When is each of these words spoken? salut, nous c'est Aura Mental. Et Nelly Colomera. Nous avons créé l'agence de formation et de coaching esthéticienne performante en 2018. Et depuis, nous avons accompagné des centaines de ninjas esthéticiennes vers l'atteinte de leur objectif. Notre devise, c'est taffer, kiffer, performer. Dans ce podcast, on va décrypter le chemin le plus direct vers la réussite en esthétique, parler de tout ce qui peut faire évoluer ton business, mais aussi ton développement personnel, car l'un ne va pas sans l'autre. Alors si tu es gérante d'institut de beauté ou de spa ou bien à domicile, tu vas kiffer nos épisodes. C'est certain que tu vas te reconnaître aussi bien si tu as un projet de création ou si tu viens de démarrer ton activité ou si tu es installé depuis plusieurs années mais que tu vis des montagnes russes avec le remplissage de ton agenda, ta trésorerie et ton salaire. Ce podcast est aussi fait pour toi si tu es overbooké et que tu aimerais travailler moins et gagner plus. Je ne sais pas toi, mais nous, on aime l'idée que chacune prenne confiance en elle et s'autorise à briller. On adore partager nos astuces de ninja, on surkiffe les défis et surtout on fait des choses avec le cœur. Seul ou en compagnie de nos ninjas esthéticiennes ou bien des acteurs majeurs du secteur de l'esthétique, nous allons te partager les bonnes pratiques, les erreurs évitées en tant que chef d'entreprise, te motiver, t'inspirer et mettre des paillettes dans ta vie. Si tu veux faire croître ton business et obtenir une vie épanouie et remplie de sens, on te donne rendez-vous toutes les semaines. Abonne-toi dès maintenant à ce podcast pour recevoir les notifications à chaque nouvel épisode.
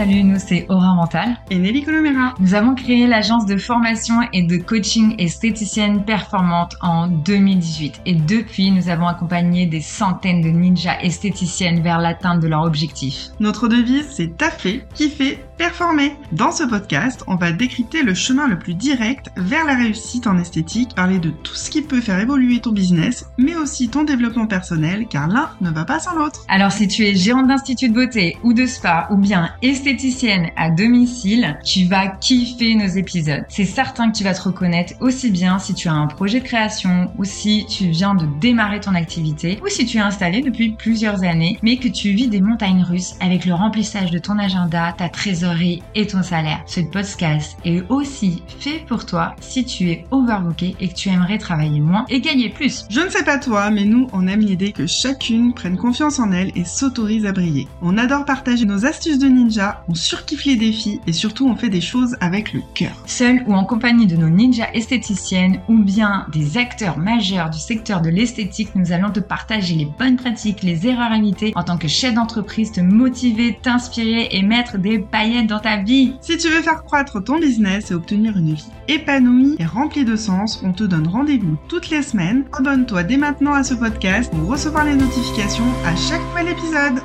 salut, 0.00 0.24
nous 0.24 0.38
c'est 0.38 0.64
Aura 0.70 0.94
Mental. 0.94 1.36
Et 1.50 1.58
Nelly 1.58 1.82
Colomera. 1.82 2.32
Nous 2.40 2.54
avons 2.54 2.74
créé 2.74 3.06
l'agence 3.06 3.44
de 3.44 3.58
formation 3.58 4.14
et 4.32 4.42
de 4.42 4.56
coaching 4.56 5.14
esthéticienne 5.18 6.06
performante 6.06 6.74
en 6.80 7.06
2018. 7.06 8.00
Et 8.06 8.14
depuis, 8.14 8.70
nous 8.70 8.88
avons 8.88 9.06
accompagné 9.06 9.66
des 9.66 9.82
centaines 9.82 10.40
de 10.40 10.48
ninjas 10.48 10.98
esthéticiennes 11.02 11.82
vers 11.82 11.98
l'atteinte 11.98 12.40
de 12.40 12.48
leur 12.48 12.62
objectif. 12.62 13.26
Notre 13.40 13.68
devise, 13.68 14.08
c'est 14.08 14.38
taffer, 14.38 14.84
kiffer, 14.94 15.38
performer. 15.58 16.16
Dans 16.32 16.52
ce 16.52 16.64
podcast, 16.64 17.22
on 17.26 17.36
va 17.36 17.52
décrypter 17.52 18.02
le 18.02 18.14
chemin 18.14 18.48
le 18.48 18.58
plus 18.58 18.72
direct 18.72 19.30
vers 19.36 19.66
la 19.66 19.74
réussite 19.74 20.26
en 20.26 20.38
esthétique, 20.38 20.94
parler 20.94 21.18
de 21.18 21.28
tout 21.28 21.54
ce 21.54 21.68
qui 21.68 21.82
peut 21.82 22.00
faire 22.00 22.18
évoluer 22.18 22.60
ton 22.60 22.72
business, 22.72 23.26
mais 23.36 23.54
aussi 23.54 23.90
ton 23.90 24.04
développement 24.04 24.46
personnel, 24.46 25.06
car 25.10 25.28
l'un 25.28 25.50
ne 25.60 25.68
va 25.68 25.84
pas 25.84 25.98
sans 25.98 26.14
l'autre. 26.14 26.46
Alors 26.48 26.72
si 26.72 26.88
tu 26.88 27.04
es 27.04 27.14
gérante 27.14 27.48
d'institut 27.48 27.90
de 27.90 27.94
beauté 27.94 28.38
ou 28.42 28.54
de 28.54 28.64
spa 28.64 29.06
ou 29.10 29.18
bien 29.18 29.50
à 30.56 30.70
domicile, 30.70 31.58
tu 31.64 31.84
vas 31.84 32.06
kiffer 32.06 32.76
nos 32.76 32.86
épisodes. 32.86 33.44
C'est 33.48 33.64
certain 33.64 34.10
que 34.10 34.16
tu 34.16 34.22
vas 34.22 34.34
te 34.34 34.42
reconnaître 34.42 34.94
aussi 35.00 35.30
bien 35.30 35.58
si 35.58 35.74
tu 35.74 35.88
as 35.88 35.92
un 35.92 36.06
projet 36.06 36.38
de 36.38 36.44
création 36.44 37.10
ou 37.18 37.24
si 37.24 37.66
tu 37.68 37.88
viens 37.88 38.14
de 38.14 38.26
démarrer 38.40 38.78
ton 38.78 38.94
activité 38.94 39.58
ou 39.64 39.68
si 39.68 39.86
tu 39.86 39.96
es 39.96 40.00
installé 40.00 40.42
depuis 40.42 40.70
plusieurs 40.70 41.24
années 41.24 41.58
mais 41.62 41.76
que 41.76 41.88
tu 41.88 42.10
vis 42.10 42.28
des 42.28 42.40
montagnes 42.40 42.84
russes 42.84 43.16
avec 43.20 43.44
le 43.46 43.54
remplissage 43.54 44.12
de 44.12 44.18
ton 44.18 44.38
agenda, 44.38 44.94
ta 44.96 45.08
trésorerie 45.08 45.82
et 45.96 46.06
ton 46.06 46.22
salaire. 46.22 46.62
Ce 46.66 46.80
podcast 46.80 47.56
est 47.64 47.82
aussi 47.90 48.44
fait 48.60 48.84
pour 48.86 49.06
toi 49.06 49.34
si 49.40 49.64
tu 49.64 49.90
es 49.90 50.06
overbooké 50.12 50.76
et 50.78 50.88
que 50.88 50.94
tu 50.94 51.08
aimerais 51.08 51.38
travailler 51.38 51.80
moins 51.80 52.04
et 52.08 52.20
gagner 52.20 52.48
plus. 52.48 52.84
Je 52.90 53.00
ne 53.00 53.08
sais 53.08 53.24
pas 53.24 53.38
toi, 53.38 53.70
mais 53.70 53.84
nous, 53.84 54.06
on 54.12 54.28
aime 54.28 54.40
l'idée 54.40 54.70
que 54.70 54.86
chacune 54.86 55.52
prenne 55.52 55.76
confiance 55.76 56.20
en 56.20 56.30
elle 56.30 56.52
et 56.54 56.64
s'autorise 56.64 57.26
à 57.26 57.32
briller. 57.32 57.66
On 57.82 57.98
adore 57.98 58.24
partager 58.24 58.66
nos 58.66 58.86
astuces 58.86 59.18
de 59.18 59.26
ninja, 59.26 59.79
on 59.88 59.94
surkiffe 59.94 60.44
les 60.44 60.56
défis 60.56 61.00
et 61.06 61.12
surtout 61.12 61.48
on 61.48 61.56
fait 61.56 61.68
des 61.68 61.80
choses 61.80 62.16
avec 62.20 62.52
le 62.52 62.62
cœur. 62.74 63.02
Seul 63.06 63.42
ou 63.46 63.54
en 63.54 63.64
compagnie 63.64 64.06
de 64.06 64.16
nos 64.16 64.28
ninjas 64.28 64.70
esthéticiennes 64.74 65.60
ou 65.68 65.78
bien 65.78 66.26
des 66.32 66.58
acteurs 66.58 66.98
majeurs 66.98 67.50
du 67.50 67.58
secteur 67.58 68.00
de 68.00 68.10
l'esthétique, 68.10 68.74
nous 68.74 68.92
allons 68.92 69.10
te 69.10 69.20
partager 69.20 69.74
les 69.74 69.88
bonnes 69.98 70.16
pratiques, 70.16 70.62
les 70.62 70.86
erreurs 70.86 71.12
évitées 71.12 71.52
en 71.54 71.64
tant 71.64 71.78
que 71.78 71.88
chef 71.88 72.14
d'entreprise, 72.14 72.72
te 72.72 72.80
motiver, 72.80 73.58
t'inspirer 73.62 74.28
et 74.32 74.42
mettre 74.42 74.78
des 74.78 74.98
paillettes 74.98 75.46
dans 75.46 75.60
ta 75.60 75.76
vie. 75.76 76.14
Si 76.20 76.36
tu 76.36 76.48
veux 76.48 76.62
faire 76.62 76.84
croître 76.84 77.22
ton 77.22 77.38
business 77.38 77.90
et 77.90 77.94
obtenir 77.94 78.36
une 78.36 78.54
vie 78.54 78.68
épanouie 78.88 79.56
et 79.58 79.66
remplie 79.66 80.04
de 80.04 80.16
sens, 80.16 80.60
on 80.64 80.72
te 80.72 80.84
donne 80.84 81.06
rendez-vous 81.06 81.56
toutes 81.68 81.90
les 81.90 82.02
semaines. 82.02 82.44
Abonne-toi 82.52 83.02
dès 83.04 83.16
maintenant 83.16 83.52
à 83.52 83.62
ce 83.62 83.74
podcast 83.74 84.30
pour 84.32 84.48
recevoir 84.48 84.84
les 84.84 84.94
notifications 84.94 85.64
à 85.84 85.94
chaque 85.96 86.22
nouvel 86.30 86.48
épisode. 86.48 87.00